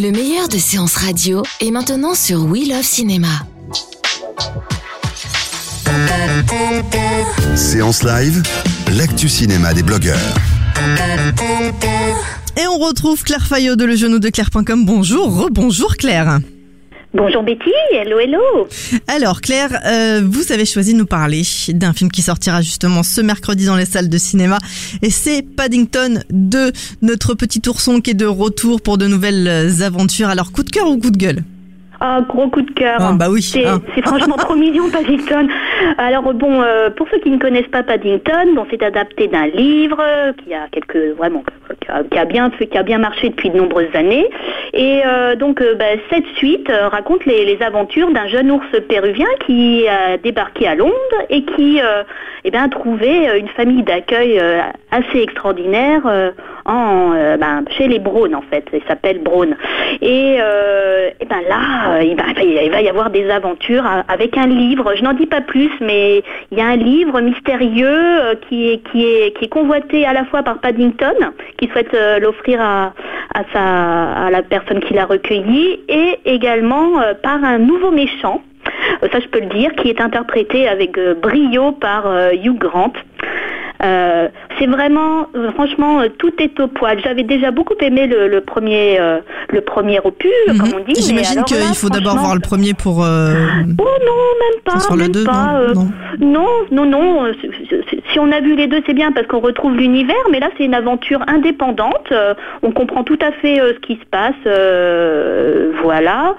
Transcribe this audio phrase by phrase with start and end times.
[0.00, 3.28] Le meilleur de séances radio est maintenant sur We Love Cinéma.
[7.54, 8.42] Séance live,
[8.96, 10.16] l'actu cinéma des blogueurs.
[12.56, 14.86] Et on retrouve Claire Fayot de legenou-de-claire.com.
[14.86, 16.40] Bonjour, rebonjour Claire.
[17.12, 18.68] Bonjour Betty, hello hello.
[19.08, 23.20] Alors Claire, euh, vous avez choisi de nous parler d'un film qui sortira justement ce
[23.20, 24.58] mercredi dans les salles de cinéma
[25.02, 26.70] et c'est Paddington 2,
[27.02, 30.28] notre petit ourson qui est de retour pour de nouvelles aventures.
[30.28, 31.42] Alors coup de cœur ou coup de gueule?
[32.00, 32.96] Ah, gros coup de cœur.
[32.98, 33.42] Ah, bah oui.
[33.42, 33.78] C'est Ah.
[33.94, 35.48] c'est franchement trop mignon, Paddington.
[35.98, 40.02] Alors bon, euh, pour ceux qui ne connaissent pas Paddington, bon, c'est adapté d'un livre
[40.42, 41.42] qui a quelques vraiment
[41.80, 44.28] qui a, qui a bien qui a bien marché depuis de nombreuses années.
[44.72, 49.26] Et euh, donc euh, bah, cette suite raconte les, les aventures d'un jeune ours péruvien
[49.46, 50.94] qui a débarqué à Londres
[51.28, 52.02] et qui euh,
[52.44, 54.40] eh bien, a trouvé une famille d'accueil
[54.90, 56.02] assez extraordinaire
[56.68, 58.64] euh, ben, chez les Braun en fait.
[58.72, 59.20] Il s'appelle.
[60.00, 64.36] Et, euh, eh ben là, euh, il, va, il va y avoir des aventures avec
[64.36, 64.94] un livre.
[64.96, 69.04] Je n'en dis pas plus, mais il y a un livre mystérieux qui, est, qui,
[69.04, 71.14] est, qui est convoité à la fois par Paddington,
[71.58, 72.92] qui souhaite l'offrir à,
[73.34, 78.42] à, sa, à la personne qui l'a recueilli, et également par un nouveau méchant.
[79.00, 82.92] Ça, je peux le dire, qui est interprété avec brio par Hugh Grant.
[83.82, 84.28] Euh,
[84.58, 86.98] c'est vraiment, euh, franchement, euh, tout est au poil.
[87.02, 90.92] J'avais déjà beaucoup aimé le, le premier, euh, le premier opus, comme on dit.
[91.00, 91.06] Mhm.
[91.06, 93.02] J'imagine qu'il faut d'abord voir le premier pour...
[93.02, 93.32] euh,
[93.78, 95.60] Oh non, même pas, le même deux, pas.
[95.74, 95.88] non,
[96.20, 96.46] non.
[96.70, 97.32] non, non, non.
[98.12, 100.64] Si on a vu les deux, c'est bien parce qu'on retrouve l'univers, mais là, c'est
[100.64, 102.10] une aventure indépendante.
[102.10, 106.34] euh, on comprend tout à fait euh, ce qui se passe, euh, voilà.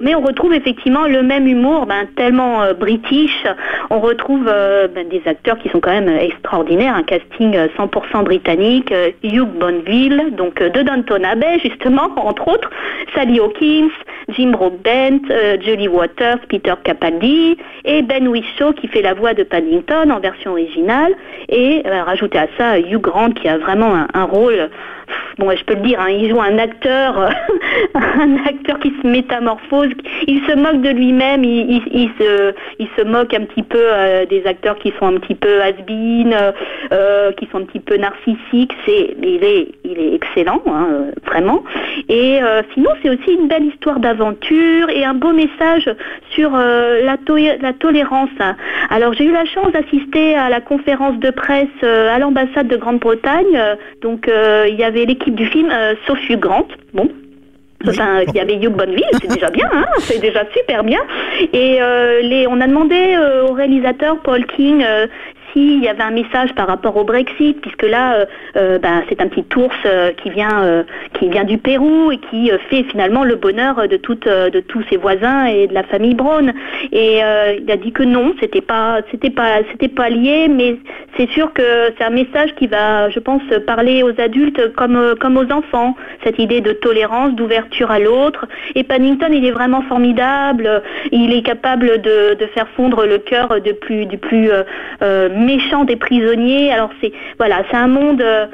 [0.00, 3.44] Mais on retrouve effectivement le même humour, ben, tellement british.
[3.90, 8.94] On retrouve ben, des acteurs qui sont quand même extraordinaires, un casting euh, 100% britannique.
[9.24, 12.70] Hugh Bonneville, donc de Downton Abbey, justement, entre autres.
[13.14, 13.90] Sally Hawkins,
[14.28, 15.26] Jim Broadbent,
[15.60, 20.52] Julie Waters, Peter Capaldi et Ben Whishaw qui fait la voix de Paddington en version
[20.52, 20.69] originale
[21.48, 24.70] et euh, rajouter à ça Hugh Grant qui a vraiment un, rôle
[25.38, 27.28] bon je peux le dire hein, il joue un acteur euh,
[27.94, 29.90] un acteur qui se métamorphose
[30.26, 34.46] il se moque de lui-même il, se il se moque un petit peu euh, des
[34.46, 35.60] acteurs qui sont un petit peu
[36.92, 38.72] euh, qui sont un petit peu narcissiques.
[38.84, 41.62] C'est il est il est excellent hein, vraiment.
[42.08, 42.40] Et
[42.74, 45.88] sinon c'est aussi une belle histoire d'aventure et un beau message
[46.30, 47.16] sur la,
[47.60, 48.30] la tolérance.
[48.90, 52.76] Alors j'ai eu la chance d'assister à la conférence de presse euh, à l'ambassade de
[52.76, 53.56] Grande-Bretagne.
[53.56, 55.70] Euh, donc euh, il y avait l'équipe du film
[56.06, 56.68] Sophie Grant.
[56.94, 57.08] Bon.
[57.88, 61.00] Enfin, il y avait Hugh Bonneville, c'est déjà bien, hein, c'est déjà super bien.
[61.52, 65.06] Et euh, les, on a demandé euh, au réalisateur Paul King euh,
[65.52, 68.24] s'il y avait un message par rapport au Brexit, puisque là, euh,
[68.56, 70.84] euh, ben, c'est un petit ours euh, qui vient,
[71.14, 74.96] qui vient du Pérou et qui fait finalement le bonheur de toutes, de tous ses
[74.96, 76.52] voisins et de la famille Brown.
[76.92, 80.76] Et il a dit que non, c'était pas, c'était pas, c'était pas lié, mais
[81.16, 81.62] c'est sûr que
[81.96, 85.96] c'est un message qui va, je pense, parler aux adultes comme, comme aux enfants.
[86.24, 88.46] Cette idée de tolérance, d'ouverture à l'autre.
[88.74, 90.82] Et Paddington, il est vraiment formidable.
[91.12, 94.50] Il est capable de, faire fondre le cœur de plus, du plus
[95.40, 96.72] méchant des prisonniers.
[96.72, 98.22] Alors c'est, voilà, c'est un monde.
[98.22, 98.46] euh,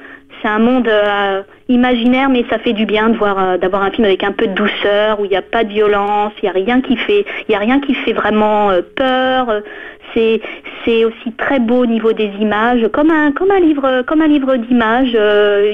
[0.42, 3.90] c'est un monde euh, imaginaire, mais ça fait du bien de voir, euh, d'avoir un
[3.90, 6.50] film avec un peu de douceur, où il n'y a pas de violence, il n'y
[6.50, 9.62] a rien qui fait, il y a rien qui fait vraiment peur.
[10.12, 10.42] C'est,
[10.84, 14.28] c'est aussi très beau au niveau des images, comme un, comme un livre, comme un
[14.28, 15.16] livre d'images.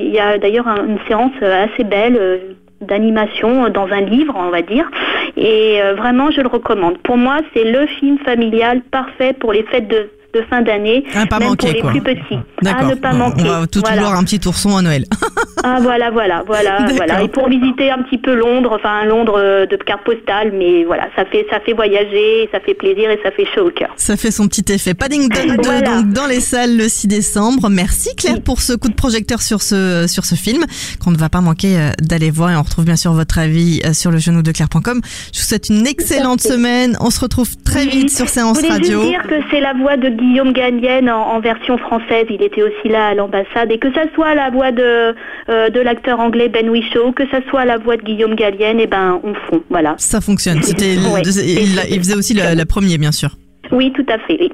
[0.01, 2.41] Il y a d'ailleurs un- une séance assez belle.
[2.83, 4.91] d'animation dans un livre, on va dire.
[5.37, 6.99] Et vraiment, je le recommande.
[6.99, 11.39] Pour moi, c'est le film familial parfait pour les fêtes de, de fin d'année, pas
[11.39, 11.91] même manquer, pour les quoi.
[11.91, 12.35] plus petits.
[12.35, 12.89] À D'accord.
[12.91, 13.43] ne pas On- manquer.
[13.43, 14.01] On va tout Voilà.
[14.03, 15.05] voir un petit ourson à Noël.
[15.65, 17.23] Ah voilà, voilà, voilà, voilà.
[17.23, 21.09] Et pour visiter un petit peu Londres, enfin Londres euh, de carte postale, mais voilà,
[21.17, 23.91] ça fait ça fait voyager, ça fait plaisir et ça fait chaud au cœur.
[23.97, 24.95] Ça fait son petit effet.
[24.95, 25.81] Paddington 2 Voilà.
[26.03, 27.69] donc dans les salles le 6 décembre.
[27.71, 30.65] Merci Claire pour ce coup de projecteur sur ce sur ce film
[31.03, 33.81] qu'on ne va pas manquer euh, d'aller voir et on retrouve bien sûr votre avis
[33.85, 35.01] euh, sur le genou de claire.com.
[35.33, 36.97] Je vous souhaite une excellente semaine.
[37.01, 39.01] On se retrouve très vite sur Je Séance voulais Radio.
[39.01, 42.27] juste dire que c'est la voix de Guillaume Gallienne en, en version française.
[42.31, 45.15] Il était aussi là à l'ambassade et que ça soit la voix de
[45.53, 48.87] euh, de l'acteur anglais Ben Whishaw, que ça soit la voix de Guillaume Gallienne, et
[48.87, 49.95] ben on fond, voilà.
[49.99, 50.63] Ça fonctionne.
[50.63, 51.23] C'était Ouais.
[51.25, 53.37] il, il faisait aussi le, le premier bien sûr.
[53.71, 54.37] Oui, tout à fait.
[54.41, 54.51] Oui.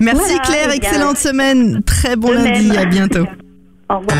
[0.00, 1.82] Merci Voilà, Claire, eh bien, excellente semaine.
[1.84, 2.78] Très bon de lundi, même.
[2.78, 3.26] à bientôt.
[3.88, 4.16] Au revoir.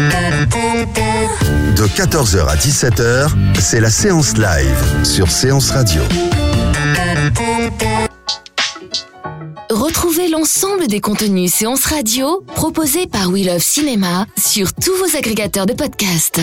[1.76, 6.02] De 14h à 17h, c'est la séance live sur Séance Radio.
[10.40, 15.74] L'ensemble des contenus séances radio proposés par We Love Cinéma sur tous vos agrégateurs de
[15.74, 16.40] podcasts.